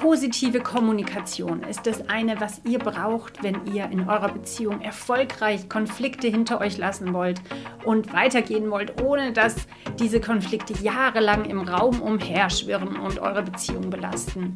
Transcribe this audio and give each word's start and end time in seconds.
Positive 0.00 0.60
Kommunikation 0.60 1.62
ist 1.62 1.86
das 1.86 2.08
eine, 2.08 2.40
was 2.40 2.62
ihr 2.64 2.78
braucht, 2.78 3.42
wenn 3.42 3.66
ihr 3.66 3.84
in 3.90 4.08
eurer 4.08 4.30
Beziehung 4.30 4.80
erfolgreich 4.80 5.68
Konflikte 5.68 6.26
hinter 6.28 6.58
euch 6.62 6.78
lassen 6.78 7.12
wollt 7.12 7.42
und 7.84 8.10
weitergehen 8.14 8.70
wollt, 8.70 9.02
ohne 9.02 9.34
dass 9.34 9.56
diese 9.98 10.18
Konflikte 10.22 10.72
jahrelang 10.82 11.44
im 11.44 11.60
Raum 11.60 12.00
umherschwirren 12.00 12.96
und 12.96 13.18
eure 13.18 13.42
Beziehung 13.42 13.90
belasten. 13.90 14.54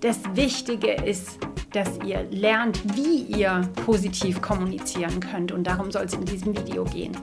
Das 0.00 0.20
Wichtige 0.34 0.92
ist, 0.92 1.40
dass 1.72 1.98
ihr 2.06 2.22
lernt, 2.30 2.96
wie 2.96 3.22
ihr 3.36 3.62
positiv 3.84 4.40
kommunizieren 4.40 5.18
könnt 5.18 5.50
und 5.50 5.66
darum 5.66 5.90
soll 5.90 6.04
es 6.04 6.14
in 6.14 6.24
diesem 6.24 6.56
Video 6.56 6.84
gehen. 6.84 7.16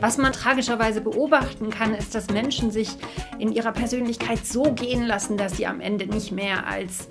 Was 0.00 0.18
man 0.18 0.32
tragischerweise 0.32 1.00
beobachten 1.00 1.70
kann, 1.70 1.94
ist, 1.94 2.14
dass 2.14 2.28
Menschen 2.28 2.70
sich 2.70 2.90
in 3.38 3.52
ihrer 3.52 3.72
Persönlichkeit 3.72 4.44
so 4.44 4.72
gehen 4.72 5.02
lassen, 5.02 5.36
dass 5.36 5.56
sie 5.56 5.66
am 5.66 5.80
Ende 5.80 6.06
nicht 6.06 6.32
mehr 6.32 6.66
als 6.66 7.08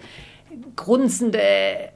grunzende, 0.76 1.42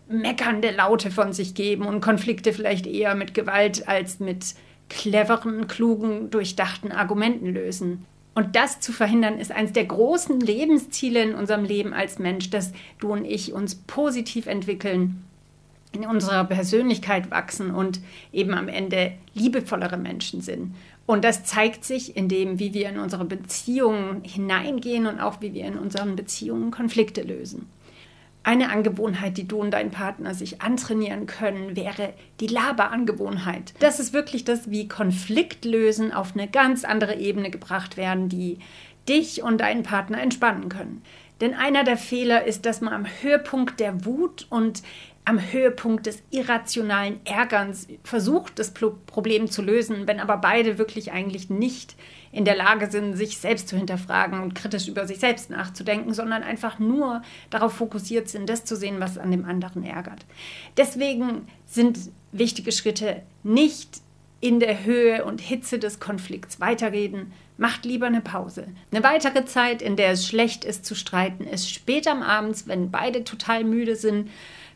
meckernde 0.07 0.71
Laute 0.71 1.11
von 1.11 1.31
sich 1.31 1.53
geben 1.53 1.85
und 1.85 2.01
Konflikte 2.01 2.53
vielleicht 2.53 2.87
eher 2.87 3.15
mit 3.15 3.33
Gewalt 3.33 3.87
als 3.87 4.19
mit 4.19 4.55
cleveren, 4.89 5.67
klugen, 5.67 6.31
durchdachten 6.31 6.91
Argumenten 6.91 7.53
lösen. 7.53 8.05
Und 8.33 8.55
das 8.55 8.79
zu 8.79 8.91
verhindern, 8.91 9.37
ist 9.37 9.51
eines 9.51 9.73
der 9.73 9.85
großen 9.85 10.39
Lebensziele 10.39 11.21
in 11.21 11.35
unserem 11.35 11.63
Leben 11.63 11.93
als 11.93 12.19
Mensch, 12.19 12.49
dass 12.49 12.71
du 12.99 13.11
und 13.11 13.25
ich 13.25 13.53
uns 13.53 13.75
positiv 13.75 14.47
entwickeln 14.47 15.23
in 15.91 16.05
unserer 16.05 16.43
Persönlichkeit 16.43 17.31
wachsen 17.31 17.71
und 17.71 17.99
eben 18.31 18.53
am 18.53 18.67
Ende 18.67 19.13
liebevollere 19.33 19.97
Menschen 19.97 20.41
sind. 20.41 20.75
Und 21.05 21.23
das 21.23 21.43
zeigt 21.43 21.83
sich 21.83 22.15
in 22.15 22.29
dem, 22.29 22.59
wie 22.59 22.73
wir 22.73 22.89
in 22.89 22.99
unsere 22.99 23.25
Beziehungen 23.25 24.23
hineingehen 24.23 25.07
und 25.07 25.19
auch 25.19 25.41
wie 25.41 25.53
wir 25.53 25.65
in 25.65 25.79
unseren 25.79 26.15
Beziehungen 26.15 26.69
Konflikte 26.69 27.23
lösen. 27.23 27.67
Eine 28.43 28.69
Angewohnheit, 28.69 29.37
die 29.37 29.47
du 29.47 29.57
und 29.57 29.71
dein 29.71 29.91
Partner 29.91 30.33
sich 30.33 30.61
antrainieren 30.61 31.25
können, 31.25 31.75
wäre 31.75 32.13
die 32.39 32.47
Laberangewohnheit. 32.47 33.73
Das 33.79 33.99
ist 33.99 34.13
wirklich 34.13 34.45
das, 34.45 34.71
wie 34.71 34.87
Konfliktlösen 34.87 36.13
auf 36.13 36.33
eine 36.35 36.47
ganz 36.47 36.85
andere 36.85 37.15
Ebene 37.15 37.49
gebracht 37.49 37.97
werden, 37.97 38.29
die 38.29 38.59
dich 39.09 39.43
und 39.43 39.59
deinen 39.59 39.83
Partner 39.83 40.21
entspannen 40.21 40.69
können. 40.69 41.01
Denn 41.41 41.53
einer 41.53 41.83
der 41.83 41.97
Fehler 41.97 42.45
ist, 42.45 42.65
dass 42.65 42.81
man 42.81 42.93
am 42.93 43.05
Höhepunkt 43.21 43.79
der 43.79 44.05
Wut 44.05 44.45
und 44.49 44.83
am 45.25 45.39
Höhepunkt 45.39 46.07
des 46.07 46.23
irrationalen 46.31 47.19
Ärgerns 47.25 47.87
versucht, 48.03 48.57
das 48.57 48.73
Problem 48.73 49.49
zu 49.49 49.61
lösen, 49.61 50.07
wenn 50.07 50.19
aber 50.19 50.37
beide 50.37 50.77
wirklich 50.77 51.11
eigentlich 51.11 51.49
nicht 51.49 51.95
in 52.31 52.45
der 52.45 52.55
Lage 52.55 52.89
sind, 52.89 53.15
sich 53.15 53.37
selbst 53.37 53.67
zu 53.67 53.75
hinterfragen 53.75 54.39
und 54.41 54.55
kritisch 54.55 54.87
über 54.87 55.07
sich 55.07 55.19
selbst 55.19 55.49
nachzudenken, 55.49 56.13
sondern 56.13 56.43
einfach 56.43 56.79
nur 56.79 57.21
darauf 57.49 57.73
fokussiert 57.73 58.29
sind, 58.29 58.49
das 58.49 58.65
zu 58.65 58.75
sehen, 58.75 58.99
was 58.99 59.17
an 59.17 59.31
dem 59.31 59.45
anderen 59.45 59.83
ärgert. 59.83 60.25
Deswegen 60.77 61.47
sind 61.65 61.97
wichtige 62.31 62.71
Schritte 62.71 63.23
nicht 63.43 64.01
in 64.41 64.59
der 64.59 64.85
Höhe 64.85 65.25
und 65.25 65.41
Hitze 65.41 65.79
des 65.79 65.99
Konflikts 65.99 66.59
weiterreden, 66.59 67.33
macht 67.57 67.83
lieber 67.83 68.07
eine 68.07 68.21
Pause. 68.21 68.67
Eine 68.91 69.03
weitere 69.03 69.43
Zeit, 69.45 69.81
in 69.81 69.97
der 69.97 70.11
es 70.11 70.25
schlecht 70.25 70.63
ist 70.63 70.85
zu 70.85 70.95
streiten, 70.95 71.43
ist 71.43 71.69
spät 71.69 72.07
am 72.07 72.23
Abend, 72.23 72.67
wenn 72.67 72.89
beide 72.89 73.25
total 73.25 73.65
müde 73.65 73.97
sind, 73.97 74.29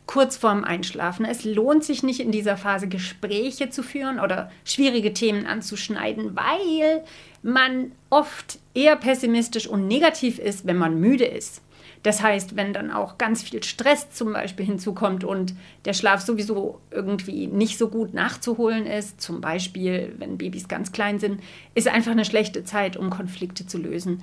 kurz 0.06 0.36
vorm 0.36 0.64
Einschlafen. 0.64 1.24
Es 1.24 1.44
lohnt 1.44 1.84
sich 1.84 2.02
nicht 2.02 2.20
in 2.20 2.30
dieser 2.30 2.56
Phase 2.56 2.88
Gespräche 2.88 3.70
zu 3.70 3.82
führen 3.82 4.20
oder 4.20 4.50
schwierige 4.64 5.14
Themen 5.14 5.46
anzuschneiden, 5.46 6.36
weil 6.36 7.04
man 7.42 7.92
oft 8.10 8.58
eher 8.74 8.96
pessimistisch 8.96 9.66
und 9.66 9.86
negativ 9.86 10.38
ist, 10.38 10.66
wenn 10.66 10.76
man 10.76 11.00
müde 11.00 11.24
ist. 11.24 11.62
Das 12.04 12.22
heißt, 12.22 12.54
wenn 12.54 12.74
dann 12.74 12.90
auch 12.90 13.16
ganz 13.16 13.42
viel 13.42 13.62
Stress 13.62 14.10
zum 14.10 14.34
Beispiel 14.34 14.66
hinzukommt 14.66 15.24
und 15.24 15.54
der 15.86 15.94
Schlaf 15.94 16.20
sowieso 16.20 16.78
irgendwie 16.90 17.46
nicht 17.46 17.78
so 17.78 17.88
gut 17.88 18.12
nachzuholen 18.12 18.86
ist, 18.86 19.22
zum 19.22 19.40
Beispiel 19.40 20.14
wenn 20.18 20.36
Babys 20.36 20.68
ganz 20.68 20.92
klein 20.92 21.18
sind, 21.18 21.40
ist 21.74 21.88
einfach 21.88 22.12
eine 22.12 22.26
schlechte 22.26 22.62
Zeit, 22.62 22.98
um 22.98 23.08
Konflikte 23.08 23.66
zu 23.66 23.78
lösen. 23.78 24.22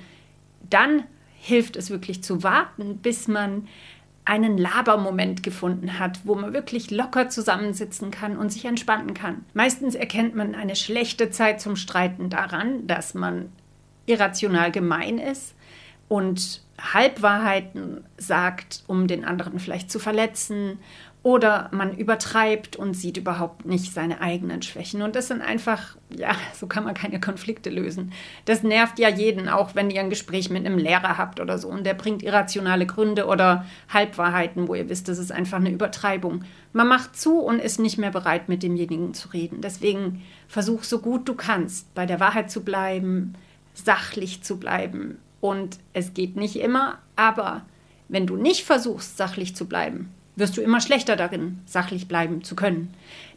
Dann 0.70 1.06
hilft 1.40 1.75
es 1.75 1.90
wirklich 1.90 2.24
zu 2.24 2.44
warten, 2.44 2.97
bis 2.97 3.28
man 3.28 3.68
einen 4.26 4.58
Labermoment 4.58 5.44
gefunden 5.44 6.00
hat, 6.00 6.22
wo 6.26 6.36
man 6.36 6.54
wirklich 6.54 6.92
locker 6.92 7.30
zusammensitzen 7.30 8.12
kann 8.12 8.38
und 8.38 8.52
sich 8.52 8.66
entspannen 8.66 9.14
kann. 9.14 9.46
Meistens 9.54 9.96
erkennt 9.96 10.36
man 10.36 10.54
eine 10.54 10.76
schlechte 10.76 11.32
Zeit 11.32 11.59
zum 11.59 11.76
Streiten 11.76 12.30
daran, 12.30 12.86
dass 12.88 13.14
man 13.14 13.52
irrational 14.06 14.72
gemein 14.72 15.18
ist 15.18 15.56
und 16.08 16.62
Halbwahrheiten 16.94 18.04
sagt, 18.18 18.84
um 18.88 19.08
den 19.08 19.24
anderen 19.24 19.59
vielleicht 19.59 19.92
zu 19.92 20.00
verletzen. 20.00 20.80
Oder 21.24 21.70
man 21.72 21.96
übertreibt 21.96 22.76
und 22.76 22.96
sieht 22.96 23.18
überhaupt 23.18 23.66
nicht 23.66 23.94
seine 23.94 24.22
eigenen 24.22 24.64
Schwächen. 24.64 25.04
Und 25.04 25.16
das 25.16 25.28
sind 25.28 25.42
einfach, 25.42 25.96
ja, 26.09 26.32
so 26.56 26.66
kann 26.66 26.84
man 26.84 26.96
keine 26.96 27.20
Konflikte 27.20 27.70
lösen. 27.70 28.12
Das 28.46 28.64
nervt 28.64 28.98
ja 28.98 29.08
jeden, 29.08 29.48
auch 29.48 29.76
wenn 29.76 29.92
ihr 29.92 30.02
ein 30.02 30.09
Gespräch 30.09 30.50
mit 30.50 30.66
einem 30.66 30.80
Lehrer 30.80 31.20
habt 31.20 31.40
oder 31.40 31.59
so. 31.59 31.68
Und 31.68 31.86
der 31.86 31.94
bringt 31.94 32.24
irrationale 32.24 32.88
Gründe 32.88 33.28
oder 33.28 33.66
Halbwahrheiten, 33.90 34.68
wo 34.68 34.74
ihr 34.74 34.90
wisst, 34.90 35.09
das 35.09 35.20
ist 35.20 35.32
einfach 35.32 35.59
eine 35.59 35.70
Übertreibung. 35.70 36.44
Man 36.74 36.88
macht 36.88 37.16
zu 37.16 37.40
und 37.40 37.59
ist 37.59 37.80
nicht 37.80 38.00
mehr 38.00 38.12
bereit, 38.12 38.50
mit 38.50 38.64
demjenigen 38.64 39.14
zu 39.14 39.30
reden. 39.30 39.62
Deswegen 39.62 40.24
versuch 40.48 40.84
so 40.84 41.00
gut 41.00 41.30
du 41.30 41.36
kannst, 41.36 41.94
bei 41.94 42.08
der 42.08 42.20
Wahrheit 42.20 42.50
zu 42.50 42.64
bleiben, 42.64 43.36
sachlich 43.76 44.42
zu 44.42 44.58
bleiben, 44.58 45.20
und 45.42 45.80
es 45.94 46.14
geht 46.14 46.38
nicht 46.38 46.56
immer, 46.56 47.00
aber 47.16 47.66
wenn 48.08 48.28
du 48.28 48.38
nicht 48.38 48.64
versuchst, 48.64 49.18
sachlich 49.18 49.56
zu 49.56 49.66
bleiben, 49.66 50.09
wirst 50.36 50.58
du 50.58 50.62
immer 50.62 50.81
schlechter 50.81 51.16
darin, 51.16 51.59
sachlich 51.66 52.08
bleiben 52.08 52.44
zu 52.44 52.56
können. 52.56 52.94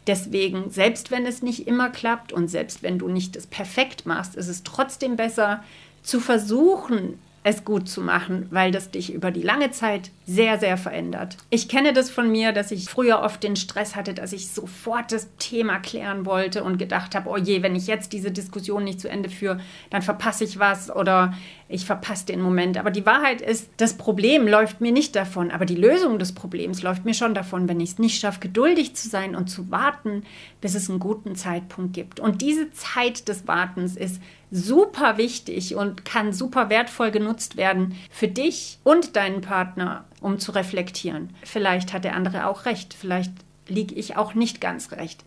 Deswegen, 0.07 0.69
selbst 0.69 1.11
wenn 1.11 1.25
es 1.25 1.41
nicht 1.41 1.67
immer 1.67 1.89
klappt 1.89 2.31
und 2.31 2.47
selbst 2.47 2.83
wenn 2.83 2.99
du 2.99 3.07
nicht 3.07 3.35
das 3.35 3.47
perfekt 3.47 4.05
machst, 4.05 4.35
ist 4.35 4.47
es 4.47 4.63
trotzdem 4.63 5.15
besser 5.15 5.63
zu 6.03 6.19
versuchen, 6.19 7.19
es 7.45 7.63
gut 7.63 7.87
zu 7.87 8.01
machen, 8.01 8.47
weil 8.49 8.71
das 8.71 8.89
dich 8.89 9.13
über 9.13 9.29
die 9.29 9.43
lange 9.43 9.69
Zeit 9.69 10.09
sehr, 10.25 10.59
sehr 10.59 10.77
verändert. 10.77 11.37
Ich 11.51 11.69
kenne 11.69 11.93
das 11.93 12.09
von 12.09 12.31
mir, 12.31 12.53
dass 12.53 12.71
ich 12.71 12.89
früher 12.89 13.21
oft 13.21 13.43
den 13.43 13.55
Stress 13.55 13.95
hatte, 13.95 14.15
dass 14.15 14.33
ich 14.33 14.49
sofort 14.49 15.11
das 15.11 15.29
Thema 15.37 15.77
klären 15.77 16.25
wollte 16.25 16.63
und 16.63 16.79
gedacht 16.79 17.13
habe, 17.13 17.29
oh 17.29 17.37
je, 17.37 17.61
wenn 17.61 17.75
ich 17.75 17.85
jetzt 17.85 18.13
diese 18.13 18.31
Diskussion 18.31 18.83
nicht 18.83 18.99
zu 18.99 19.09
Ende 19.09 19.29
führe, 19.29 19.59
dann 19.91 20.01
verpasse 20.01 20.43
ich 20.43 20.57
was 20.57 20.89
oder 20.89 21.35
ich 21.69 21.85
verpasse 21.85 22.25
den 22.25 22.41
Moment. 22.41 22.79
Aber 22.79 22.89
die 22.89 23.05
Wahrheit 23.05 23.41
ist, 23.41 23.69
das 23.77 23.95
Problem 23.95 24.47
läuft 24.47 24.81
mir 24.81 24.91
nicht 24.91 25.15
davon, 25.15 25.51
aber 25.51 25.65
die 25.65 25.75
Lösung 25.75 26.17
des 26.17 26.33
Problems 26.33 26.81
läuft 26.81 27.05
mir 27.05 27.13
schon 27.13 27.35
davon, 27.35 27.69
wenn 27.69 27.79
ich 27.79 27.91
es 27.91 27.99
nicht 27.99 28.19
schaffe, 28.19 28.39
geduldig 28.39 28.95
zu 28.95 29.07
sein 29.07 29.35
und 29.35 29.51
zu 29.51 29.69
warten, 29.69 30.23
bis 30.61 30.73
es 30.73 30.89
einen 30.89 30.99
guten 30.99 31.35
Zeitpunkt 31.35 31.93
gibt. 31.93 32.19
Und 32.19 32.41
diese 32.41 32.71
Zeit 32.71 33.27
des 33.27 33.47
Wartens 33.47 33.95
ist 33.95 34.19
super 34.51 35.17
wichtig 35.17 35.75
und 35.75 36.05
kann 36.05 36.33
super 36.33 36.69
wertvoll 36.69 37.11
genutzt 37.11 37.57
werden 37.57 37.95
für 38.09 38.27
dich 38.27 38.79
und 38.83 39.15
deinen 39.15 39.41
Partner, 39.41 40.05
um 40.21 40.39
zu 40.39 40.51
reflektieren. 40.51 41.29
Vielleicht 41.43 41.93
hat 41.93 42.03
der 42.03 42.15
andere 42.15 42.47
auch 42.47 42.65
recht, 42.65 42.93
vielleicht 42.93 43.31
liege 43.67 43.95
ich 43.95 44.17
auch 44.17 44.33
nicht 44.33 44.61
ganz 44.61 44.91
recht. 44.91 45.23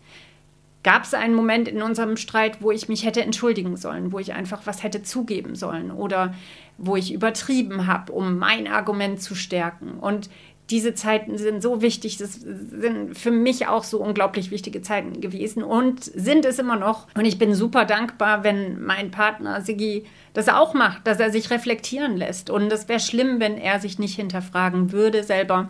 Gab 0.81 1.03
es 1.03 1.13
einen 1.13 1.33
Moment 1.33 1.67
in 1.67 1.81
unserem 1.81 2.15
Streit, 2.15 2.61
wo 2.61 2.71
ich 2.71 2.87
mich 2.87 3.03
hätte 3.03 3.21
entschuldigen 3.21 3.75
sollen, 3.75 4.13
wo 4.13 4.19
ich 4.19 4.33
einfach 4.33 4.61
was 4.65 4.81
hätte 4.81 5.03
zugeben 5.03 5.55
sollen 5.55 5.91
oder 5.91 6.33
wo 6.77 6.95
ich 6.95 7.13
übertrieben 7.13 7.85
habe, 7.85 8.13
um 8.13 8.37
mein 8.37 8.67
Argument 8.67 9.21
zu 9.21 9.35
stärken? 9.35 9.99
Und 9.99 10.29
diese 10.69 10.93
Zeiten 10.93 11.37
sind 11.37 11.61
so 11.61 11.81
wichtig, 11.81 12.17
das 12.17 12.33
sind 12.33 13.17
für 13.17 13.31
mich 13.31 13.67
auch 13.67 13.83
so 13.83 13.99
unglaublich 13.99 14.51
wichtige 14.51 14.81
Zeiten 14.81 15.19
gewesen 15.19 15.63
und 15.63 16.03
sind 16.03 16.45
es 16.45 16.59
immer 16.59 16.75
noch. 16.75 17.07
Und 17.15 17.25
ich 17.25 17.39
bin 17.39 17.55
super 17.55 17.85
dankbar, 17.85 18.43
wenn 18.43 18.81
mein 18.83 19.11
Partner 19.11 19.61
Sigi 19.61 20.05
das 20.33 20.47
auch 20.47 20.73
macht, 20.73 21.07
dass 21.07 21.19
er 21.19 21.31
sich 21.31 21.49
reflektieren 21.49 22.17
lässt. 22.17 22.49
Und 22.49 22.71
es 22.71 22.87
wäre 22.87 22.99
schlimm, 22.99 23.39
wenn 23.39 23.57
er 23.57 23.79
sich 23.79 23.99
nicht 23.99 24.15
hinterfragen 24.15 24.91
würde 24.91 25.23
selber. 25.23 25.69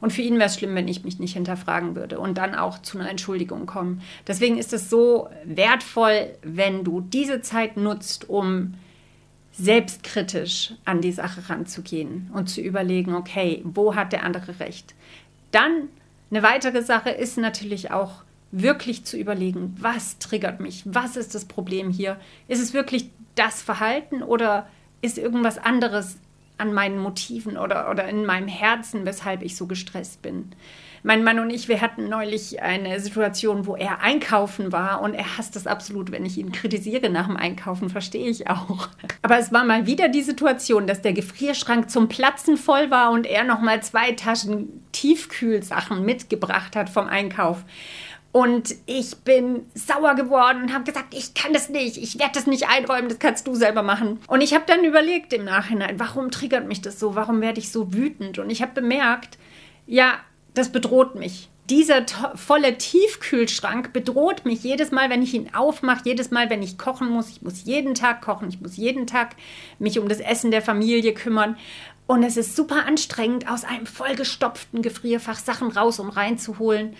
Und 0.00 0.12
für 0.12 0.22
ihn 0.22 0.36
wäre 0.36 0.46
es 0.46 0.56
schlimm, 0.56 0.74
wenn 0.74 0.88
ich 0.88 1.04
mich 1.04 1.18
nicht 1.18 1.34
hinterfragen 1.34 1.96
würde 1.96 2.18
und 2.18 2.38
dann 2.38 2.54
auch 2.54 2.80
zu 2.82 2.98
einer 2.98 3.10
Entschuldigung 3.10 3.66
kommen. 3.66 4.02
Deswegen 4.26 4.58
ist 4.58 4.72
es 4.72 4.90
so 4.90 5.28
wertvoll, 5.44 6.28
wenn 6.42 6.84
du 6.84 7.00
diese 7.00 7.40
Zeit 7.40 7.76
nutzt, 7.76 8.28
um 8.28 8.74
selbstkritisch 9.58 10.74
an 10.84 11.00
die 11.00 11.12
Sache 11.12 11.48
ranzugehen 11.48 12.30
und 12.34 12.48
zu 12.48 12.60
überlegen, 12.60 13.14
okay, 13.14 13.62
wo 13.64 13.94
hat 13.94 14.12
der 14.12 14.24
andere 14.24 14.60
recht? 14.60 14.94
Dann 15.50 15.88
eine 16.30 16.42
weitere 16.42 16.82
Sache 16.82 17.10
ist 17.10 17.38
natürlich 17.38 17.90
auch 17.90 18.22
wirklich 18.52 19.04
zu 19.04 19.16
überlegen, 19.16 19.76
was 19.80 20.18
triggert 20.18 20.60
mich? 20.60 20.82
Was 20.84 21.16
ist 21.16 21.34
das 21.34 21.46
Problem 21.46 21.90
hier? 21.90 22.18
Ist 22.48 22.62
es 22.62 22.74
wirklich 22.74 23.10
das 23.34 23.62
Verhalten 23.62 24.22
oder 24.22 24.68
ist 25.02 25.18
irgendwas 25.18 25.58
anderes 25.58 26.18
an 26.58 26.72
meinen 26.72 26.98
Motiven 26.98 27.56
oder, 27.56 27.90
oder 27.90 28.08
in 28.08 28.24
meinem 28.24 28.48
Herzen, 28.48 29.04
weshalb 29.04 29.42
ich 29.42 29.56
so 29.56 29.66
gestresst 29.66 30.22
bin. 30.22 30.52
Mein 31.02 31.24
Mann 31.24 31.38
und 31.38 31.50
ich, 31.50 31.68
wir 31.68 31.80
hatten 31.80 32.08
neulich 32.08 32.62
eine 32.62 33.00
Situation, 33.00 33.66
wo 33.66 33.76
er 33.76 34.00
einkaufen 34.00 34.72
war 34.72 35.00
und 35.02 35.14
er 35.14 35.38
hasst 35.38 35.56
es 35.56 35.66
absolut, 35.66 36.10
wenn 36.12 36.24
ich 36.24 36.38
ihn 36.38 36.52
kritisiere 36.52 37.10
nach 37.10 37.26
dem 37.26 37.36
Einkaufen, 37.36 37.90
verstehe 37.90 38.28
ich 38.28 38.48
auch. 38.48 38.88
Aber 39.22 39.38
es 39.38 39.52
war 39.52 39.64
mal 39.64 39.86
wieder 39.86 40.08
die 40.08 40.22
Situation, 40.22 40.86
dass 40.86 41.02
der 41.02 41.12
Gefrierschrank 41.12 41.90
zum 41.90 42.08
Platzen 42.08 42.56
voll 42.56 42.90
war 42.90 43.10
und 43.10 43.26
er 43.26 43.44
noch 43.44 43.60
mal 43.60 43.82
zwei 43.82 44.12
Taschen 44.12 44.84
Tiefkühlsachen 44.92 46.04
mitgebracht 46.04 46.76
hat 46.76 46.88
vom 46.90 47.06
Einkauf. 47.06 47.64
Und 48.36 48.74
ich 48.84 49.16
bin 49.24 49.64
sauer 49.72 50.14
geworden 50.14 50.64
und 50.64 50.74
habe 50.74 50.84
gesagt, 50.84 51.14
ich 51.14 51.32
kann 51.32 51.54
das 51.54 51.70
nicht, 51.70 51.96
ich 51.96 52.18
werde 52.18 52.32
das 52.34 52.46
nicht 52.46 52.68
einräumen, 52.68 53.08
das 53.08 53.18
kannst 53.18 53.46
du 53.46 53.54
selber 53.54 53.82
machen. 53.82 54.18
Und 54.26 54.42
ich 54.42 54.52
habe 54.52 54.64
dann 54.66 54.84
überlegt 54.84 55.32
im 55.32 55.46
Nachhinein, 55.46 55.98
warum 55.98 56.30
triggert 56.30 56.68
mich 56.68 56.82
das 56.82 57.00
so, 57.00 57.14
warum 57.14 57.40
werde 57.40 57.60
ich 57.60 57.72
so 57.72 57.94
wütend? 57.94 58.38
Und 58.38 58.50
ich 58.50 58.60
habe 58.60 58.72
bemerkt, 58.72 59.38
ja, 59.86 60.16
das 60.56 60.70
bedroht 60.70 61.14
mich. 61.14 61.48
Dieser 61.68 62.06
volle 62.34 62.78
Tiefkühlschrank 62.78 63.92
bedroht 63.92 64.44
mich 64.44 64.62
jedes 64.62 64.92
Mal, 64.92 65.10
wenn 65.10 65.22
ich 65.22 65.34
ihn 65.34 65.52
aufmache, 65.52 66.02
jedes 66.04 66.30
Mal, 66.30 66.48
wenn 66.48 66.62
ich 66.62 66.78
kochen 66.78 67.08
muss. 67.08 67.28
Ich 67.28 67.42
muss 67.42 67.64
jeden 67.64 67.94
Tag 67.94 68.22
kochen, 68.22 68.48
ich 68.48 68.60
muss 68.60 68.76
jeden 68.76 69.06
Tag 69.06 69.34
mich 69.78 69.98
um 69.98 70.08
das 70.08 70.20
Essen 70.20 70.50
der 70.50 70.62
Familie 70.62 71.12
kümmern. 71.12 71.56
Und 72.06 72.22
es 72.22 72.36
ist 72.36 72.54
super 72.54 72.86
anstrengend, 72.86 73.50
aus 73.50 73.64
einem 73.64 73.86
vollgestopften 73.86 74.80
Gefrierfach 74.80 75.38
Sachen 75.38 75.72
raus 75.72 75.98
und 75.98 76.10
reinzuholen 76.10 76.94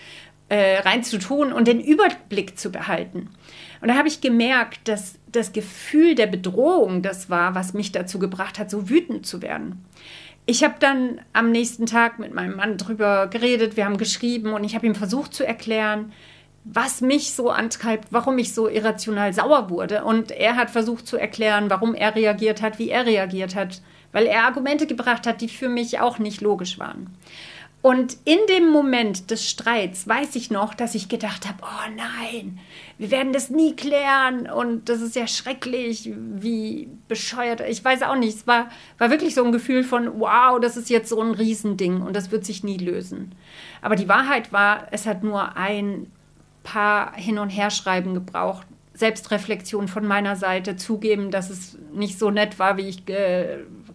äh, 0.49 0.79
reinzutun 0.79 1.51
und 1.51 1.67
den 1.67 1.81
Überblick 1.81 2.57
zu 2.57 2.71
behalten. 2.71 3.29
Und 3.81 3.89
da 3.89 3.95
habe 3.95 4.07
ich 4.07 4.21
gemerkt, 4.21 4.87
dass 4.87 5.19
das 5.31 5.51
Gefühl 5.51 6.15
der 6.15 6.27
Bedrohung 6.27 7.01
das 7.01 7.29
war, 7.29 7.53
was 7.53 7.73
mich 7.73 7.91
dazu 7.91 8.17
gebracht 8.17 8.57
hat, 8.57 8.71
so 8.71 8.89
wütend 8.89 9.25
zu 9.25 9.41
werden. 9.41 9.85
Ich 10.49 10.63
habe 10.63 10.75
dann 10.79 11.19
am 11.33 11.51
nächsten 11.51 11.85
Tag 11.85 12.19
mit 12.19 12.33
meinem 12.33 12.55
Mann 12.55 12.77
drüber 12.77 13.27
geredet, 13.27 13.75
wir 13.75 13.83
haben 13.83 13.97
geschrieben 13.97 14.53
und 14.53 14.63
ich 14.63 14.75
habe 14.75 14.87
ihm 14.87 14.95
versucht 14.95 15.33
zu 15.33 15.45
erklären, 15.45 16.13
was 16.63 17.01
mich 17.01 17.33
so 17.33 17.49
antreibt, 17.49 18.07
warum 18.11 18.37
ich 18.37 18.53
so 18.53 18.69
irrational 18.69 19.33
sauer 19.33 19.69
wurde. 19.69 20.05
Und 20.05 20.31
er 20.31 20.55
hat 20.55 20.69
versucht 20.69 21.05
zu 21.05 21.17
erklären, 21.17 21.69
warum 21.69 21.93
er 21.93 22.15
reagiert 22.15 22.61
hat, 22.61 22.79
wie 22.79 22.89
er 22.89 23.05
reagiert 23.05 23.55
hat, 23.55 23.81
weil 24.13 24.25
er 24.25 24.45
Argumente 24.45 24.87
gebracht 24.87 25.27
hat, 25.27 25.41
die 25.41 25.49
für 25.49 25.67
mich 25.67 25.99
auch 25.99 26.17
nicht 26.17 26.39
logisch 26.39 26.79
waren. 26.79 27.09
Und 27.83 28.17
in 28.25 28.39
dem 28.49 28.69
Moment 28.69 29.29
des 29.29 29.47
Streits 29.47 30.07
weiß 30.07 30.35
ich 30.35 30.49
noch, 30.49 30.73
dass 30.73 30.95
ich 30.95 31.09
gedacht 31.09 31.47
habe, 31.47 31.59
oh 31.61 31.91
nein, 31.95 32.59
wir 32.97 33.11
werden 33.11 33.33
das 33.33 33.49
nie 33.49 33.75
klären 33.75 34.49
und 34.49 34.89
das 34.89 34.99
ist 34.99 35.15
ja 35.15 35.27
schrecklich, 35.27 36.11
wie 36.15 36.89
bescheuert. 37.07 37.61
Ich 37.61 37.85
weiß 37.85 38.01
auch 38.01 38.15
nicht, 38.15 38.35
es 38.35 38.47
war, 38.47 38.69
war 38.97 39.11
wirklich 39.11 39.35
so 39.35 39.43
ein 39.45 39.51
Gefühl 39.51 39.83
von, 39.83 40.19
wow, 40.19 40.59
das 40.59 40.75
ist 40.75 40.89
jetzt 40.89 41.09
so 41.09 41.21
ein 41.21 41.31
Riesending 41.31 42.01
und 42.01 42.15
das 42.15 42.31
wird 42.31 42.45
sich 42.45 42.63
nie 42.63 42.77
lösen. 42.77 43.35
Aber 43.81 43.95
die 43.95 44.09
Wahrheit 44.09 44.51
war, 44.51 44.87
es 44.91 45.05
hat 45.05 45.23
nur 45.23 45.55
ein 45.55 46.11
paar 46.63 47.15
Hin- 47.15 47.39
und 47.39 47.49
Herschreiben 47.49 48.15
gebraucht, 48.15 48.65
Selbstreflexion 48.95 49.87
von 49.87 50.05
meiner 50.07 50.35
Seite, 50.35 50.75
zugeben, 50.75 51.29
dass 51.29 51.51
es 51.51 51.77
nicht 51.93 52.17
so 52.17 52.31
nett 52.31 52.57
war, 52.57 52.77
wie 52.77 52.89
ich 52.89 53.03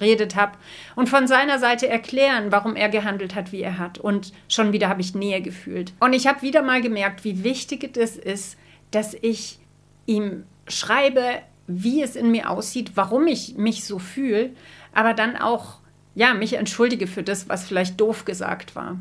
geredet 0.03 0.37
habe 0.37 0.59
und 0.97 1.09
von 1.09 1.27
seiner 1.27 1.59
Seite 1.59 1.89
erklären, 1.89 2.51
warum 2.51 2.77
er 2.77 2.89
gehandelt 2.89 3.35
hat, 3.35 3.53
wie 3.53 3.63
er 3.63 3.79
hat. 3.79 3.99
Und 3.99 4.33
schon 4.49 4.73
wieder 4.73 4.89
habe 4.89 5.01
ich 5.01 5.15
Nähe 5.15 5.41
gefühlt. 5.41 5.93
Und 6.01 6.13
ich 6.13 6.27
habe 6.27 6.43
wieder 6.43 6.63
mal 6.63 6.83
gemerkt, 6.83 7.25
wie 7.25 7.45
wichtig 7.45 7.97
es 7.97 8.17
ist, 8.17 8.57
dass 8.91 9.15
ich 9.15 9.59
ihm 10.07 10.45
schreibe, 10.67 11.23
wie 11.67 12.03
es 12.03 12.17
in 12.17 12.31
mir 12.31 12.51
aussieht, 12.51 12.93
warum 12.97 13.27
ich 13.27 13.57
mich 13.57 13.85
so 13.85 13.99
fühle, 13.99 14.51
aber 14.93 15.15
dann 15.15 15.37
auch 15.37 15.79
ja, 16.15 16.35
mich 16.35 16.55
entschuldige 16.55 17.07
für 17.07 17.23
das, 17.23 17.49
was 17.49 17.65
vielleicht 17.65 17.99
doof 18.01 18.27
gesagt 18.27 18.77
war. 18.77 18.99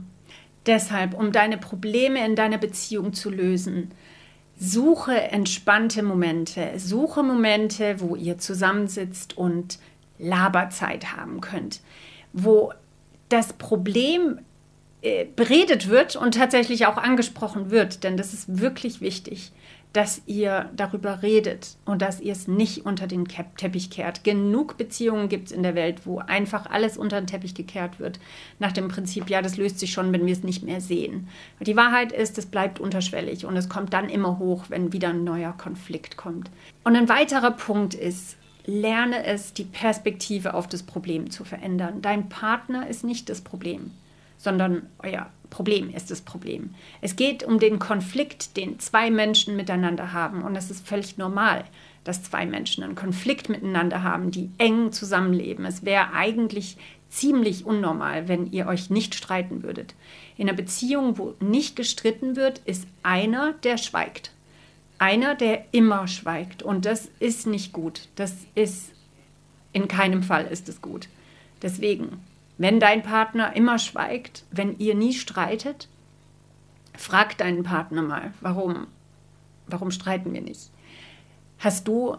Deshalb, 0.65 1.13
um 1.13 1.31
deine 1.31 1.57
Probleme 1.57 2.25
in 2.25 2.36
deiner 2.36 2.59
Beziehung 2.59 3.13
zu 3.13 3.30
lösen, 3.30 3.92
Suche 4.63 5.19
entspannte 5.19 6.03
Momente, 6.03 6.74
suche 6.77 7.24
Momente, 7.24 7.95
wo 8.00 8.15
ihr 8.15 8.38
zusammensitzt 8.38 9.36
und 9.36 9.80
Laberzeit 10.22 11.16
haben 11.16 11.42
könnt, 11.42 11.82
wo 12.34 12.74
das 13.30 13.54
Problem 13.54 14.40
äh, 15.02 15.26
beredet 15.36 15.90
wird 15.90 16.16
und 16.16 16.36
tatsächlich 16.36 16.86
auch 16.86 16.98
angesprochen 16.98 17.72
wird, 17.72 18.04
denn 18.04 18.18
das 18.18 18.34
ist 18.34 18.60
wirklich 18.60 19.02
wichtig 19.02 19.52
dass 19.94 20.22
ihr 20.26 20.70
darüber 20.76 21.22
redet 21.22 21.76
und 21.84 22.02
dass 22.02 22.22
ihr 22.22 22.32
es 22.32 22.48
nicht 22.48 22.86
unter 22.86 23.08
den 23.08 23.26
Teppich 23.26 23.90
kehrt. 23.90 24.24
Genug 24.24 24.78
Beziehungen 24.78 25.28
gibt 25.28 25.48
es 25.48 25.52
in 25.52 25.64
der 25.64 25.76
Welt, 25.76 26.06
wo 26.06 26.20
einfach 26.20 26.66
alles 26.70 26.98
unter 26.98 27.20
den 27.20 27.28
Teppich 27.28 27.56
gekehrt 27.56 28.00
wird, 28.00 28.20
nach 28.60 28.72
dem 28.72 28.88
Prinzip, 28.88 29.30
ja, 29.30 29.42
das 29.42 29.58
löst 29.58 29.80
sich 29.80 29.92
schon, 29.92 30.14
wenn 30.14 30.26
wir 30.26 30.34
es 30.34 30.44
nicht 30.44 30.64
mehr 30.64 30.80
sehen. 30.80 31.28
Die 31.60 31.76
Wahrheit 31.76 32.14
ist, 32.14 32.38
es 32.38 32.46
bleibt 32.46 32.80
unterschwellig 32.80 33.46
und 33.46 33.58
es 33.58 33.68
kommt 33.68 33.92
dann 33.94 34.10
immer 34.10 34.40
hoch, 34.40 34.66
wenn 34.70 34.94
wieder 34.94 35.10
ein 35.10 35.26
neuer 35.26 35.54
Konflikt 35.58 36.16
kommt. 36.16 36.50
Und 36.86 36.96
ein 36.96 37.10
weiterer 37.10 37.52
Punkt 37.52 37.94
ist, 37.94 38.38
lerne 38.72 39.26
es, 39.26 39.54
die 39.54 39.66
Perspektive 39.66 40.54
auf 40.54 40.68
das 40.68 40.84
Problem 40.84 41.30
zu 41.30 41.44
verändern. 41.44 42.02
Dein 42.02 42.30
Partner 42.30 42.88
ist 42.88 43.04
nicht 43.04 43.30
das 43.30 43.42
Problem, 43.42 43.92
sondern 44.38 44.84
euer 45.00 45.30
Problem 45.50 45.94
ist 45.94 46.10
das 46.10 46.22
Problem. 46.22 46.74
Es 47.02 47.16
geht 47.16 47.44
um 47.44 47.60
den 47.60 47.78
Konflikt, 47.78 48.56
den 48.58 48.80
zwei 48.80 49.12
Menschen 49.12 49.56
miteinander 49.56 50.14
haben. 50.14 50.42
Und 50.44 50.56
es 50.56 50.72
ist 50.72 50.88
völlig 50.88 51.18
normal, 51.18 51.66
dass 52.04 52.24
zwei 52.24 52.46
Menschen 52.46 52.84
einen 52.84 52.96
Konflikt 52.96 53.50
miteinander 53.50 54.02
haben, 54.02 54.32
die 54.32 54.50
eng 54.58 54.92
zusammenleben. 54.92 55.66
Es 55.66 55.86
wäre 55.86 56.14
eigentlich 56.14 56.78
ziemlich 57.10 57.66
unnormal, 57.66 58.28
wenn 58.28 58.52
ihr 58.52 58.68
euch 58.68 58.90
nicht 58.90 59.14
streiten 59.14 59.62
würdet. 59.64 59.94
In 60.38 60.48
einer 60.48 60.56
Beziehung, 60.56 61.18
wo 61.18 61.36
nicht 61.42 61.76
gestritten 61.76 62.36
wird, 62.36 62.60
ist 62.60 62.88
einer, 63.04 63.54
der 63.64 63.78
schweigt. 63.78 64.32
Einer, 65.01 65.36
der 65.36 65.65
immer 65.71 66.07
schweigt. 66.07 66.63
Und 66.63 66.86
das 66.86 67.09
ist 67.19 67.48
nicht 67.48 67.74
gut. 67.74 68.07
Das 68.15 68.33
ist, 68.56 68.92
in 69.74 69.88
keinem 69.88 70.24
Fall 70.24 70.45
ist 70.45 70.69
es 70.69 70.81
gut. 70.81 71.09
Deswegen 71.62 72.19
wenn 72.62 72.80
dein 72.80 73.01
Partner 73.01 73.56
immer 73.56 73.80
schweigt, 73.80 74.44
wenn 74.51 74.77
ihr 74.77 74.94
nie 74.94 75.15
streitet, 75.15 75.88
frag 76.95 77.36
deinen 77.39 77.63
Partner 77.63 78.03
mal, 78.03 78.36
warum? 78.39 78.86
Warum 79.65 79.89
streiten 79.89 80.31
wir 80.31 80.42
nicht? 80.42 80.69
Hast 81.57 81.88
du 81.88 82.18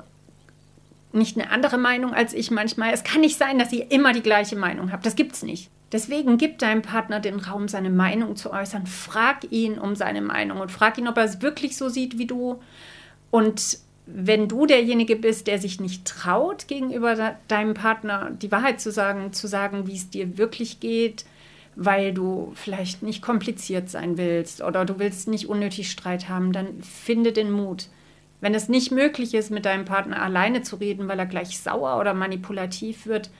nicht 1.12 1.38
eine 1.38 1.49
andere 1.50 1.79
Meinung 1.79 2.12
als 2.12 2.34
ich 2.34 2.50
manchmal? 2.50 2.93
Es 2.93 3.05
kann 3.05 3.20
nicht 3.20 3.38
sein, 3.38 3.61
dass 3.61 3.73
ihr 3.73 3.88
immer 3.93 4.12
die 4.12 4.20
gleiche 4.20 4.56
Meinung 4.56 4.90
habt. 4.90 5.06
Das 5.06 5.14
gibt's 5.14 5.44
nicht. 5.44 5.70
Deswegen 5.93 6.39
gib 6.39 6.59
deinem 6.59 6.81
Partner 6.83 7.21
den 7.21 7.39
Raum, 7.39 7.69
seine 7.69 7.91
Meinung 7.91 8.35
zu 8.35 8.50
äußern. 8.50 8.87
Frag 8.87 9.50
ihn 9.53 9.79
um 9.79 9.94
seine 9.94 10.23
Meinung 10.23 10.61
und 10.61 10.73
frag 10.73 10.97
ihn, 10.97 11.06
ob 11.06 11.19
er 11.19 11.25
es 11.25 11.43
wirklich 11.43 11.77
so 11.77 11.91
sieht 11.91 12.19
wie 12.19 12.27
du. 12.27 12.61
Und 13.31 13.79
wenn 14.06 14.49
du 14.49 14.67
derjenige 14.67 15.17
bist, 15.17 15.47
der 15.47 15.59
sich 15.59 15.81
nicht 15.81 16.06
traut, 16.06 16.67
gegenüber 16.67 17.37
deinem 17.47 17.75
Partner 17.75 18.31
die 18.31 18.50
Wahrheit 18.50 18.81
zu 18.81 18.91
sagen, 18.91 19.33
zu 19.33 19.47
sagen, 19.47 19.87
wie 19.87 19.97
es 19.97 20.11
dir 20.11 20.39
wirklich 20.39 20.81
geht, 20.81 21.25
weil 21.77 22.12
du 22.12 22.53
vielleicht 22.55 23.03
nicht 23.03 23.22
kompliziert 23.22 23.89
sein 23.91 24.19
willst 24.19 24.63
oder 24.63 24.84
du 24.84 24.99
willst 24.99 25.29
nicht 25.29 25.49
unnötig 25.49 25.91
Streit 25.91 26.29
haben, 26.29 26.53
dann 26.53 26.82
finde 26.82 27.32
den 27.32 27.51
Mut. 27.51 27.89
Wenn 28.41 28.55
es 28.55 28.69
nicht 28.69 28.91
möglich 28.91 29.34
ist, 29.34 29.51
mit 29.51 29.65
deinem 29.65 29.84
Partner 29.84 30.20
alleine 30.20 30.63
zu 30.63 30.77
reden, 30.77 31.06
weil 31.06 31.19
er 31.19 31.27
gleich 31.27 31.61
sauer 31.61 31.99
oder 32.01 32.13
manipulativ 32.13 33.06
wird, 33.06 33.31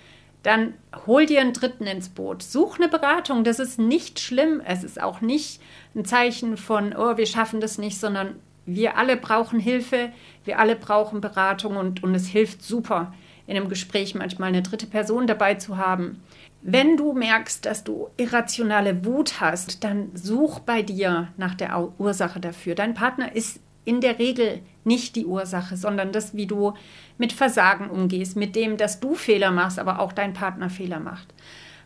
dann 0.43 0.75
hol 1.07 1.27
dir 1.27 1.41
einen 1.41 1.53
Dritten 1.53 1.87
ins 1.87 2.09
Boot. 2.09 2.43
Such 2.43 2.79
eine 2.79 2.89
Beratung. 2.89 3.45
Das 3.45 3.59
ist 3.59 3.79
nicht 3.79 4.21
schlimm. 4.21 4.61
Es 4.65 4.83
ist 4.83 5.01
auch 5.01 5.21
nicht 5.21 5.61
ein 5.95 6.05
Zeichen 6.05 6.57
von, 6.57 6.95
oh, 6.97 7.17
wir 7.17 7.27
schaffen 7.27 7.61
das 7.61 7.79
nicht, 7.79 7.99
sondern 7.99 8.37
wir 8.67 8.97
alle 8.97 9.17
brauchen 9.17 9.59
Hilfe, 9.59 10.13
wir 10.45 10.59
alle 10.59 10.77
brauchen 10.77 11.21
Beratung 11.21 11.77
und, 11.77 12.03
und 12.03 12.15
es 12.15 12.27
hilft 12.27 12.63
super, 12.63 13.13
in 13.47 13.57
einem 13.57 13.69
Gespräch 13.69 14.15
manchmal 14.15 14.49
eine 14.49 14.63
dritte 14.63 14.87
Person 14.87 15.27
dabei 15.27 15.55
zu 15.55 15.77
haben. 15.77 16.23
Wenn 16.61 16.97
du 16.97 17.13
merkst, 17.13 17.67
dass 17.67 17.83
du 17.83 18.09
irrationale 18.17 19.05
Wut 19.05 19.41
hast, 19.41 19.83
dann 19.83 20.11
such 20.15 20.61
bei 20.61 20.83
dir 20.83 21.29
nach 21.37 21.57
der 21.57 21.93
Ursache 21.99 22.39
dafür. 22.39 22.77
Dein 22.77 22.95
Partner 22.95 23.35
ist 23.35 23.59
in 23.85 24.01
der 24.01 24.19
Regel 24.19 24.61
nicht 24.85 25.17
die 25.17 25.27
Ursache, 25.27 25.77
sondern 25.77 26.13
das, 26.13 26.35
wie 26.35 26.47
du 26.47 26.75
mit 27.19 27.33
Versagen 27.33 27.91
umgehst, 27.91 28.37
mit 28.37 28.57
dem, 28.57 28.77
dass 28.77 29.01
du 29.01 29.15
Fehler 29.15 29.51
machst, 29.51 29.79
aber 29.79 30.01
auch 30.01 30.13
dein 30.13 30.35
Partner 30.35 30.71
Fehler 30.71 31.01
macht. 31.01 31.35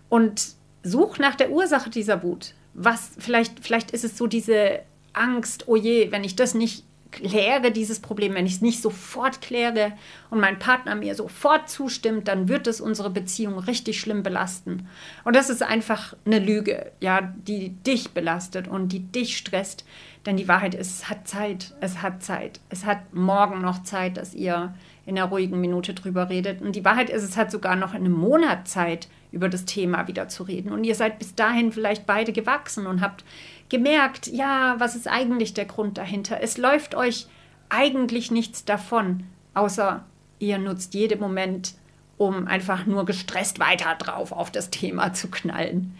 Und 0.09 0.49
such 0.83 1.19
nach 1.19 1.35
der 1.35 1.51
Ursache 1.51 1.91
dieser 1.91 2.23
Wut. 2.23 2.55
Was 2.75 3.13
vielleicht, 3.19 3.61
vielleicht 3.61 3.91
ist 3.91 4.05
es 4.05 4.17
so 4.17 4.27
diese 4.27 4.81
Angst, 5.13 5.65
oh 5.67 5.77
je, 5.77 6.13
wenn 6.13 6.25
ich 6.25 6.37
das 6.37 6.55
nicht 6.55 6.85
kläre, 7.11 7.71
dieses 7.71 8.01
Problem, 8.01 8.35
wenn 8.35 8.47
ich 8.47 8.55
es 8.55 8.63
nicht 8.63 8.83
sofort 8.83 9.41
kläre 9.41 9.93
und 10.31 10.41
mein 10.41 10.59
Partner 10.59 10.95
mir 10.95 11.15
sofort 11.15 11.69
zustimmt, 11.69 12.29
dann 12.29 12.49
wird 12.49 12.67
es 12.67 12.81
unsere 12.81 13.11
Beziehung 13.11 13.59
richtig 13.59 14.01
schlimm 14.01 14.23
belasten. 14.23 14.89
Und 15.25 15.35
das 15.35 15.49
ist 15.49 15.63
einfach 15.63 16.15
eine 16.27 16.39
Lüge, 16.39 16.93
ja, 17.01 17.33
die 17.37 17.71
dich 17.71 18.11
belastet 18.11 18.69
und 18.69 18.89
die 18.91 19.01
dich 19.01 19.37
stresst. 19.37 19.85
Denn 20.27 20.37
die 20.37 20.49
Wahrheit 20.49 20.75
ist, 20.75 20.91
es 20.91 21.09
hat 21.09 21.29
Zeit, 21.29 21.75
es 21.81 22.03
hat 22.03 22.23
Zeit. 22.23 22.61
Es 22.69 22.85
hat 22.85 23.15
morgen 23.15 23.63
noch 23.63 23.85
Zeit, 23.85 24.17
dass 24.17 24.35
ihr 24.35 24.75
in 25.07 25.17
einer 25.17 25.29
ruhigen 25.29 25.61
Minute 25.61 25.95
drüber 25.95 26.29
redet. 26.29 26.61
Und 26.61 26.75
die 26.75 26.85
Wahrheit 26.85 27.11
ist, 27.11 27.23
es 27.23 27.37
hat 27.37 27.53
sogar 27.53 27.77
noch 27.77 27.95
eine 27.95 28.09
Monat 28.09 28.67
Zeit, 28.67 29.07
über 29.31 29.49
das 29.49 29.67
Thema 29.67 30.09
wieder 30.09 30.29
zu 30.29 30.43
reden. 30.43 30.73
Und 30.73 30.85
ihr 30.85 30.95
seid 30.95 31.19
bis 31.19 31.35
dahin 31.35 31.71
vielleicht 31.71 32.07
beide 32.07 32.33
gewachsen 32.33 32.87
und 32.87 33.01
habt 33.01 33.25
gemerkt, 33.69 34.27
ja, 34.29 34.77
was 34.79 34.97
ist 34.97 35.07
eigentlich 35.07 35.55
der 35.55 35.67
Grund 35.67 35.99
dahinter? 35.99 36.39
Es 36.43 36.59
läuft 36.59 36.95
euch 36.95 37.27
eigentlich 37.69 38.31
nichts 38.31 38.65
davon, 38.65 39.25
außer 39.55 40.05
ihr 40.39 40.59
nutzt 40.59 40.95
jeden 40.95 41.21
Moment, 41.21 41.75
um 42.17 42.47
einfach 42.47 42.87
nur 42.87 43.05
gestresst 43.05 43.59
weiter 43.59 43.95
drauf 43.97 44.33
auf 44.33 44.51
das 44.51 44.71
Thema 44.71 45.13
zu 45.13 45.29
knallen. 45.29 45.97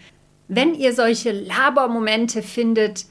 Wenn 0.49 0.75
ihr 0.75 0.95
solche 0.95 1.33
Labermomente 1.33 2.43
findet, 2.43 3.07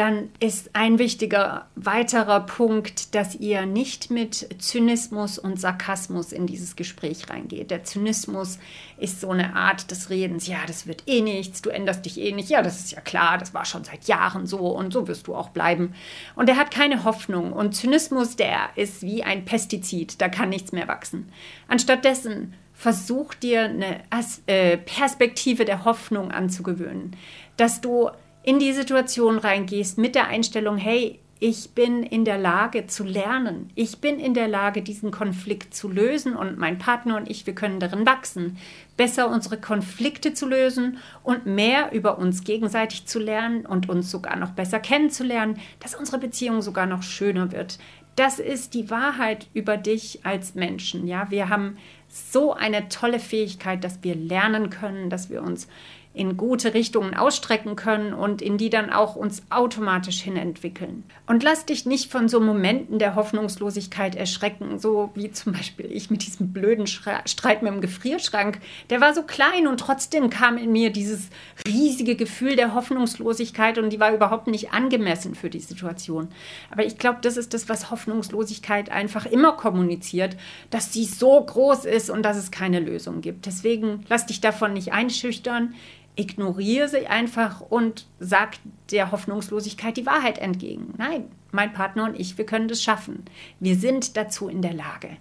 dann 0.00 0.30
ist 0.40 0.70
ein 0.72 0.98
wichtiger 0.98 1.66
weiterer 1.74 2.40
Punkt, 2.40 3.14
dass 3.14 3.34
ihr 3.34 3.66
nicht 3.66 4.10
mit 4.10 4.48
Zynismus 4.58 5.38
und 5.38 5.60
Sarkasmus 5.60 6.32
in 6.32 6.46
dieses 6.46 6.74
Gespräch 6.74 7.28
reingeht. 7.28 7.70
Der 7.70 7.84
Zynismus 7.84 8.58
ist 8.96 9.20
so 9.20 9.28
eine 9.28 9.54
Art 9.54 9.90
des 9.90 10.08
Redens, 10.08 10.46
ja, 10.46 10.56
das 10.66 10.86
wird 10.86 11.02
eh 11.06 11.20
nichts, 11.20 11.60
du 11.60 11.68
änderst 11.68 12.06
dich 12.06 12.18
eh 12.18 12.32
nicht, 12.32 12.48
ja, 12.48 12.62
das 12.62 12.80
ist 12.80 12.92
ja 12.92 13.02
klar, 13.02 13.36
das 13.36 13.52
war 13.52 13.66
schon 13.66 13.84
seit 13.84 14.04
Jahren 14.08 14.46
so 14.46 14.68
und 14.74 14.90
so 14.90 15.06
wirst 15.06 15.26
du 15.26 15.34
auch 15.34 15.50
bleiben. 15.50 15.92
Und 16.34 16.48
er 16.48 16.56
hat 16.56 16.70
keine 16.70 17.04
Hoffnung 17.04 17.52
und 17.52 17.76
Zynismus, 17.76 18.36
der 18.36 18.70
ist 18.76 19.02
wie 19.02 19.22
ein 19.22 19.44
Pestizid, 19.44 20.22
da 20.22 20.30
kann 20.30 20.48
nichts 20.48 20.72
mehr 20.72 20.88
wachsen. 20.88 21.30
Anstattdessen 21.68 22.54
versuch 22.72 23.34
dir 23.34 23.64
eine 23.64 24.00
äh, 24.46 24.78
Perspektive 24.78 25.66
der 25.66 25.84
Hoffnung 25.84 26.30
anzugewöhnen, 26.30 27.14
dass 27.58 27.82
du 27.82 28.08
in 28.42 28.58
die 28.58 28.72
Situation 28.72 29.38
reingehst 29.38 29.98
mit 29.98 30.14
der 30.14 30.28
Einstellung, 30.28 30.76
hey, 30.76 31.20
ich 31.42 31.70
bin 31.70 32.02
in 32.02 32.26
der 32.26 32.36
Lage 32.36 32.86
zu 32.86 33.02
lernen. 33.02 33.70
Ich 33.74 34.02
bin 34.02 34.20
in 34.20 34.34
der 34.34 34.46
Lage, 34.46 34.82
diesen 34.82 35.10
Konflikt 35.10 35.74
zu 35.74 35.88
lösen 35.88 36.36
und 36.36 36.58
mein 36.58 36.76
Partner 36.76 37.16
und 37.16 37.30
ich, 37.30 37.46
wir 37.46 37.54
können 37.54 37.80
darin 37.80 38.04
wachsen. 38.04 38.58
Besser 38.98 39.30
unsere 39.30 39.58
Konflikte 39.58 40.34
zu 40.34 40.46
lösen 40.46 40.98
und 41.22 41.46
mehr 41.46 41.92
über 41.92 42.18
uns 42.18 42.44
gegenseitig 42.44 43.06
zu 43.06 43.18
lernen 43.18 43.64
und 43.64 43.88
uns 43.88 44.10
sogar 44.10 44.36
noch 44.36 44.50
besser 44.50 44.80
kennenzulernen, 44.80 45.58
dass 45.80 45.94
unsere 45.94 46.18
Beziehung 46.18 46.60
sogar 46.60 46.84
noch 46.84 47.02
schöner 47.02 47.52
wird. 47.52 47.78
Das 48.16 48.38
ist 48.38 48.74
die 48.74 48.90
Wahrheit 48.90 49.46
über 49.54 49.78
dich 49.78 50.26
als 50.26 50.54
Menschen. 50.54 51.06
Ja, 51.06 51.30
wir 51.30 51.48
haben 51.48 51.78
so 52.06 52.52
eine 52.52 52.90
tolle 52.90 53.18
Fähigkeit, 53.18 53.82
dass 53.82 54.02
wir 54.02 54.14
lernen 54.14 54.68
können, 54.68 55.08
dass 55.08 55.30
wir 55.30 55.42
uns 55.42 55.68
in 56.12 56.36
gute 56.36 56.74
Richtungen 56.74 57.14
ausstrecken 57.14 57.76
können 57.76 58.12
und 58.12 58.42
in 58.42 58.58
die 58.58 58.68
dann 58.68 58.90
auch 58.90 59.14
uns 59.14 59.42
automatisch 59.48 60.20
hin 60.20 60.36
entwickeln. 60.36 61.04
Und 61.28 61.44
lass 61.44 61.66
dich 61.66 61.86
nicht 61.86 62.10
von 62.10 62.28
so 62.28 62.40
Momenten 62.40 62.98
der 62.98 63.14
Hoffnungslosigkeit 63.14 64.16
erschrecken, 64.16 64.80
so 64.80 65.10
wie 65.14 65.30
zum 65.30 65.52
Beispiel 65.52 65.86
ich 65.92 66.10
mit 66.10 66.26
diesem 66.26 66.52
blöden 66.52 66.88
Streit 66.88 67.62
mit 67.62 67.72
dem 67.72 67.80
Gefrierschrank. 67.80 68.58
Der 68.90 69.00
war 69.00 69.14
so 69.14 69.22
klein 69.22 69.68
und 69.68 69.78
trotzdem 69.78 70.30
kam 70.30 70.58
in 70.58 70.72
mir 70.72 70.90
dieses 70.90 71.28
riesige 71.64 72.16
Gefühl 72.16 72.56
der 72.56 72.74
Hoffnungslosigkeit 72.74 73.78
und 73.78 73.90
die 73.90 74.00
war 74.00 74.12
überhaupt 74.12 74.48
nicht 74.48 74.72
angemessen 74.72 75.36
für 75.36 75.48
die 75.48 75.60
Situation. 75.60 76.28
Aber 76.72 76.84
ich 76.84 76.98
glaube, 76.98 77.18
das 77.22 77.36
ist 77.36 77.54
das, 77.54 77.68
was 77.68 77.92
Hoffnungslosigkeit 77.92 78.90
einfach 78.90 79.26
immer 79.26 79.52
kommuniziert, 79.52 80.36
dass 80.70 80.92
sie 80.92 81.04
so 81.04 81.40
groß 81.40 81.84
ist 81.84 82.10
und 82.10 82.24
dass 82.24 82.36
es 82.36 82.50
keine 82.50 82.80
Lösung 82.80 83.20
gibt. 83.20 83.46
Deswegen 83.46 84.04
lass 84.08 84.26
dich 84.26 84.40
davon 84.40 84.72
nicht 84.72 84.92
einschüchtern 84.92 85.72
ignoriere 86.20 86.88
sie 86.88 87.06
einfach 87.06 87.60
und 87.62 88.06
sag 88.18 88.58
der 88.90 89.10
Hoffnungslosigkeit 89.10 89.96
die 89.96 90.06
Wahrheit 90.06 90.38
entgegen. 90.38 90.94
Nein, 90.98 91.24
mein 91.50 91.72
Partner 91.72 92.04
und 92.04 92.20
ich, 92.20 92.36
wir 92.36 92.46
können 92.46 92.68
das 92.68 92.82
schaffen. 92.82 93.24
Wir 93.58 93.76
sind 93.76 94.16
dazu 94.16 94.48
in 94.48 94.60
der 94.60 94.74
Lage. 94.74 95.16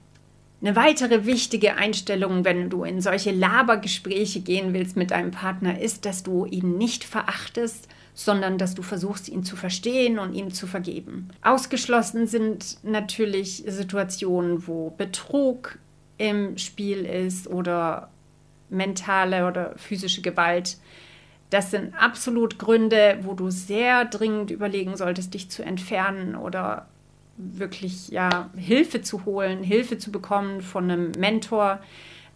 Eine 0.61 0.75
weitere 0.75 1.25
wichtige 1.25 1.77
Einstellung, 1.77 2.43
wenn 2.43 2.69
du 2.69 2.83
in 2.83 2.99
solche 2.99 3.31
Labergespräche 3.31 4.41
gehen 4.41 4.73
willst 4.73 4.97
mit 4.97 5.11
deinem 5.11 5.31
Partner, 5.31 5.79
ist, 5.79 6.03
dass 6.03 6.21
du 6.21 6.45
ihn 6.45 6.77
nicht 6.77 7.05
verachtest, 7.05 7.87
sondern 8.13 8.57
dass 8.57 8.75
du 8.75 8.81
versuchst, 8.81 9.29
ihn 9.29 9.45
zu 9.45 9.55
verstehen 9.55 10.19
und 10.19 10.33
ihm 10.33 10.53
zu 10.53 10.67
vergeben. 10.67 11.29
Ausgeschlossen 11.41 12.27
sind 12.27 12.83
natürlich 12.83 13.63
Situationen, 13.65 14.67
wo 14.67 14.89
Betrug 14.89 15.79
im 16.17 16.57
Spiel 16.57 17.05
ist 17.05 17.47
oder 17.47 18.09
mentale 18.69 19.47
oder 19.47 19.73
physische 19.77 20.21
Gewalt. 20.21 20.77
Das 21.49 21.71
sind 21.71 21.95
absolut 21.95 22.59
Gründe, 22.59 23.19
wo 23.23 23.33
du 23.33 23.49
sehr 23.49 24.05
dringend 24.05 24.51
überlegen 24.51 24.97
solltest, 24.97 25.33
dich 25.33 25.49
zu 25.49 25.63
entfernen 25.63 26.35
oder 26.35 26.87
wirklich 27.37 28.09
ja 28.09 28.49
Hilfe 28.55 29.01
zu 29.01 29.25
holen, 29.25 29.63
Hilfe 29.63 29.97
zu 29.97 30.11
bekommen 30.11 30.61
von 30.61 30.91
einem 30.91 31.11
Mentor, 31.13 31.79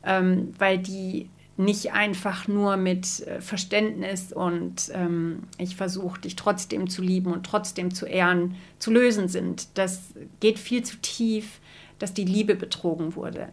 ähm, 0.03 0.53
weil 0.57 0.79
die 0.79 1.29
nicht 1.55 1.93
einfach 1.93 2.47
nur 2.47 2.77
mit 2.77 3.27
äh, 3.27 3.39
Verständnis 3.39 4.33
und 4.33 4.89
ähm, 4.93 5.43
ich 5.59 5.75
versuche 5.75 6.21
dich 6.21 6.35
trotzdem 6.35 6.89
zu 6.89 7.01
lieben 7.01 7.31
und 7.31 7.45
trotzdem 7.45 7.93
zu 7.93 8.07
ehren, 8.07 8.55
zu 8.79 8.91
lösen 8.91 9.27
sind. 9.27 9.77
Das 9.77 10.13
geht 10.39 10.57
viel 10.57 10.83
zu 10.83 10.97
tief, 10.97 11.59
dass 11.99 12.13
die 12.13 12.25
Liebe 12.25 12.55
betrogen 12.55 13.15
wurde. 13.15 13.49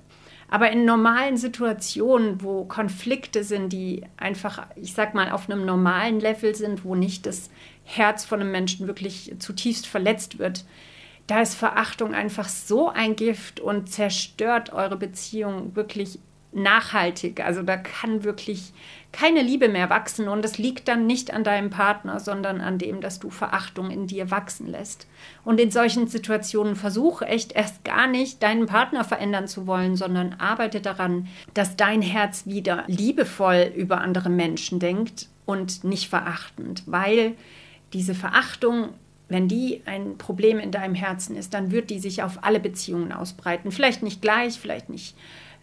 Aber 0.50 0.72
in 0.72 0.84
normalen 0.84 1.36
Situationen, 1.36 2.42
wo 2.42 2.64
Konflikte 2.64 3.44
sind, 3.44 3.72
die 3.72 4.02
einfach, 4.16 4.66
ich 4.74 4.94
sag 4.94 5.14
mal, 5.14 5.30
auf 5.30 5.48
einem 5.48 5.64
normalen 5.64 6.18
Level 6.18 6.56
sind, 6.56 6.84
wo 6.84 6.96
nicht 6.96 7.24
das 7.24 7.50
Herz 7.84 8.24
von 8.24 8.40
einem 8.40 8.50
Menschen 8.50 8.88
wirklich 8.88 9.32
zutiefst 9.38 9.86
verletzt 9.86 10.40
wird, 10.40 10.64
da 11.28 11.40
ist 11.40 11.54
Verachtung 11.54 12.14
einfach 12.14 12.48
so 12.48 12.88
ein 12.88 13.14
Gift 13.14 13.60
und 13.60 13.88
zerstört 13.88 14.72
eure 14.72 14.96
Beziehung 14.96 15.76
wirklich 15.76 16.18
nachhaltig. 16.52 17.44
Also 17.44 17.62
da 17.62 17.76
kann 17.76 18.24
wirklich 18.24 18.72
keine 19.12 19.42
Liebe 19.42 19.68
mehr 19.68 19.90
wachsen 19.90 20.28
und 20.28 20.44
es 20.44 20.58
liegt 20.58 20.88
dann 20.88 21.06
nicht 21.06 21.32
an 21.32 21.44
deinem 21.44 21.70
Partner, 21.70 22.20
sondern 22.20 22.60
an 22.60 22.78
dem, 22.78 23.00
dass 23.00 23.18
du 23.18 23.30
Verachtung 23.30 23.90
in 23.90 24.06
dir 24.06 24.30
wachsen 24.30 24.68
lässt. 24.68 25.06
Und 25.44 25.60
in 25.60 25.70
solchen 25.70 26.06
Situationen 26.06 26.76
versuche 26.76 27.26
echt 27.26 27.52
erst 27.52 27.84
gar 27.84 28.06
nicht 28.06 28.42
deinen 28.42 28.66
Partner 28.66 29.04
verändern 29.04 29.48
zu 29.48 29.66
wollen, 29.66 29.96
sondern 29.96 30.34
arbeite 30.34 30.80
daran, 30.80 31.28
dass 31.54 31.76
dein 31.76 32.02
Herz 32.02 32.46
wieder 32.46 32.84
liebevoll 32.86 33.72
über 33.74 34.00
andere 34.00 34.30
Menschen 34.30 34.78
denkt 34.78 35.28
und 35.44 35.82
nicht 35.82 36.08
verachtend, 36.08 36.84
weil 36.86 37.34
diese 37.92 38.14
Verachtung 38.14 38.90
wenn 39.30 39.46
die 39.46 39.82
ein 39.86 40.18
Problem 40.18 40.58
in 40.58 40.72
deinem 40.72 40.96
Herzen 40.96 41.36
ist, 41.36 41.54
dann 41.54 41.70
wird 41.70 41.88
die 41.90 42.00
sich 42.00 42.24
auf 42.24 42.42
alle 42.42 42.58
Beziehungen 42.58 43.12
ausbreiten. 43.12 43.70
Vielleicht 43.70 44.02
nicht 44.02 44.20
gleich, 44.20 44.58
vielleicht 44.58 44.88
nicht 44.88 45.14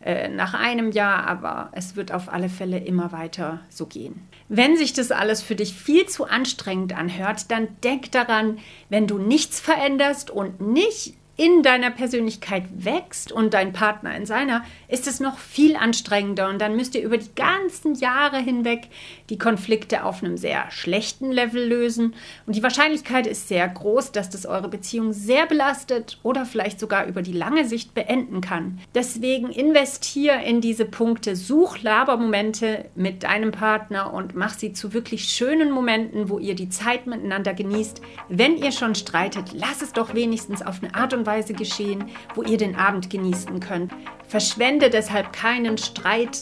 äh, 0.02 0.30
nach 0.30 0.54
einem 0.54 0.92
Jahr, 0.92 1.28
aber 1.28 1.70
es 1.74 1.96
wird 1.96 2.12
auf 2.12 2.32
alle 2.32 2.50
Fälle 2.50 2.78
immer 2.78 3.12
weiter 3.12 3.62
so 3.70 3.86
gehen. 3.86 4.28
Wenn 4.48 4.78
sich 4.78 4.94
das 4.94 5.12
alles 5.12 5.42
für 5.42 5.56
dich 5.56 5.74
viel 5.74 6.06
zu 6.06 6.26
anstrengend 6.26 6.96
anhört, 6.98 7.52
dann 7.52 7.68
denk 7.84 8.12
daran, 8.12 8.60
wenn 8.90 9.08
du 9.08 9.18
nichts 9.18 9.60
veränderst 9.60 10.30
und 10.30 10.62
nicht 10.62 11.16
in 11.38 11.62
deiner 11.62 11.92
Persönlichkeit 11.92 12.64
wächst 12.72 13.32
und 13.32 13.54
dein 13.54 13.72
Partner 13.72 14.16
in 14.18 14.26
seiner, 14.26 14.64
ist 14.88 15.06
es 15.06 15.20
noch 15.20 15.38
viel 15.38 15.76
anstrengender 15.76 16.50
und 16.50 16.60
dann 16.60 16.76
müsst 16.76 16.96
ihr 16.96 17.04
über 17.04 17.20
die 17.20 17.34
ganzen 17.36 17.94
Jahre 17.94 18.38
hinweg 18.38 18.88
die 19.30 19.38
Konflikte 19.38 20.04
auf 20.04 20.24
einem 20.24 20.38
sehr 20.38 20.72
schlechten 20.72 21.32
Level 21.32 21.64
lösen 21.64 22.16
und 22.48 22.56
die 22.56 22.64
Wahrscheinlichkeit 22.64 23.28
ist 23.28 23.48
sehr 23.48 23.68
groß, 23.68 24.12
dass 24.14 24.32
das 24.32 24.48
eure 24.48 24.68
Beziehung 24.68 25.14
sehr 25.14 25.46
belastet 25.46 26.18
oder 26.24 26.44
vielleicht 26.44 26.80
sogar 26.80 27.06
über 27.06 27.22
die 27.22 27.34
lange 27.34 27.66
Sicht 27.66 27.94
beenden 27.94 28.42
kann. 28.42 28.80
Deswegen 28.96 29.52
investier 29.52 30.40
in 30.40 30.60
diese 30.60 30.86
Punkte, 30.86 31.36
such 31.36 31.84
Labermomente 31.84 32.86
mit 32.96 33.22
deinem 33.22 33.52
Partner 33.52 34.12
und 34.12 34.36
mach 34.36 34.58
sie 34.58 34.74
zu 34.74 34.92
wirklich 34.94 35.26
schönen 35.26 35.70
Momenten, 35.70 36.30
wo 36.30 36.40
ihr 36.40 36.56
die 36.56 36.70
Zeit 36.70 37.06
miteinander 37.06 37.54
genießt. 37.54 38.02
Wenn 38.28 38.58
ihr 38.58 38.72
schon 38.72 38.96
streitet, 38.96 39.52
lass 39.54 39.84
es 39.84 39.94
doch 39.94 40.16
wenigstens 40.16 40.64
auf 40.64 40.82
eine 40.82 40.96
Art 40.96 41.14
und 41.14 41.27
Weise 41.28 41.54
geschehen, 41.54 42.06
wo 42.34 42.42
ihr 42.42 42.58
den 42.58 42.76
Abend 42.76 43.12
genießen 43.12 43.60
könnt. 43.60 43.92
Verschwende 44.28 44.90
deshalb 44.90 45.32
keinen 45.32 45.78
Streit, 45.78 46.40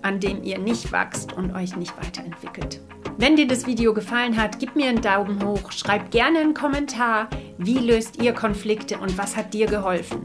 an 0.00 0.20
dem 0.20 0.42
ihr 0.42 0.58
nicht 0.58 0.90
wachst 0.92 1.34
und 1.34 1.54
euch 1.54 1.76
nicht 1.76 1.94
weiterentwickelt. 1.98 2.80
Wenn 3.18 3.36
dir 3.36 3.46
das 3.46 3.66
Video 3.66 3.92
gefallen 3.92 4.40
hat, 4.40 4.60
gib 4.60 4.76
mir 4.76 4.88
einen 4.88 5.02
Daumen 5.02 5.44
hoch, 5.44 5.72
schreib 5.72 6.10
gerne 6.12 6.38
einen 6.38 6.54
Kommentar, 6.54 7.28
wie 7.58 7.78
löst 7.78 8.22
ihr 8.22 8.32
Konflikte 8.32 8.96
und 8.98 9.18
was 9.18 9.36
hat 9.36 9.52
dir 9.52 9.66
geholfen. 9.66 10.22